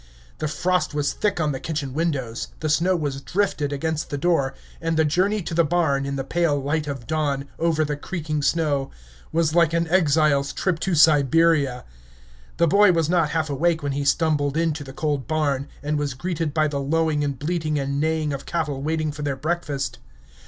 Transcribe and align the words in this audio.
The 0.39 0.47
frost 0.47 0.95
was 0.95 1.13
thick 1.13 1.39
on 1.39 1.51
the 1.51 1.59
kitchen 1.59 1.93
windows, 1.93 2.47
the 2.59 2.69
snow 2.69 2.95
was 2.95 3.21
drifted 3.21 3.71
against 3.71 4.09
the 4.09 4.17
door, 4.17 4.55
and 4.81 4.97
the 4.97 5.05
journey 5.05 5.43
to 5.43 5.53
the 5.53 5.63
barn, 5.63 6.07
in 6.07 6.15
the 6.15 6.23
pale 6.23 6.59
light 6.59 6.87
of 6.87 7.05
dawn, 7.05 7.45
over 7.59 7.85
the 7.85 7.95
creaking 7.95 8.41
snow, 8.41 8.89
was 9.31 9.53
like 9.53 9.73
an 9.73 9.87
exile's 9.89 10.53
trip 10.53 10.79
to 10.79 10.95
Siberia. 10.95 11.85
The 12.57 12.65
boy 12.65 12.91
was 12.93 13.09
not 13.11 13.29
half 13.29 13.47
awake 13.51 13.83
when 13.83 13.91
he 13.91 14.03
stumbled 14.03 14.57
into 14.57 14.83
the 14.83 14.91
cold 14.91 15.27
barn, 15.27 15.67
and 15.83 15.99
was 15.99 16.15
greeted 16.15 16.51
by 16.51 16.67
the 16.67 16.79
lowing 16.79 17.23
and 17.23 17.37
bleating 17.37 17.77
and 17.77 17.99
neighing 17.99 18.33
of 18.33 18.47
cattle 18.47 18.81
waiting 18.81 19.11
for 19.11 19.21
their 19.21 19.35
breakfast. 19.35 19.99